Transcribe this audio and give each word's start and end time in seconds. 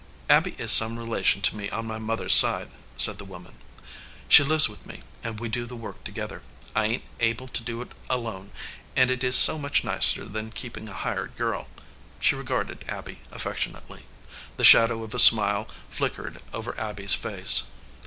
"Abby 0.31 0.55
is 0.57 0.71
some 0.71 0.97
relation 0.97 1.41
to 1.43 1.55
me 1.55 1.69
on 1.69 1.85
my 1.85 1.99
mother 1.99 2.25
s 2.25 2.33
side," 2.33 2.71
said 2.97 3.19
the 3.19 3.23
woman. 3.23 3.55
"She 4.27 4.41
lives 4.41 4.67
with 4.67 4.87
me, 4.87 5.03
and 5.23 5.39
we 5.39 5.47
do 5.47 5.67
the 5.67 5.75
work 5.75 6.03
together. 6.03 6.41
I 6.75 6.85
ain 6.87 6.99
t 7.01 7.05
able 7.19 7.47
to 7.49 7.61
do 7.63 7.83
it 7.83 7.91
alone, 8.09 8.49
and 8.95 9.11
it 9.11 9.23
is 9.23 9.35
so 9.35 9.59
much 9.59 9.83
nicer 9.83 10.25
than 10.25 10.53
keepin 10.53 10.89
a 10.89 10.93
hired 10.95 11.37
girl." 11.37 11.67
She 12.19 12.33
regarded 12.33 12.83
Abby 12.87 13.19
affectionately. 13.29 14.07
The 14.57 14.63
shadow 14.65 15.03
of 15.03 15.13
a 15.13 15.19
smile 15.19 15.67
flickered 15.87 16.41
over 16.51 16.75
Abby 16.79 17.03
s 17.03 17.13
face. 17.13 17.65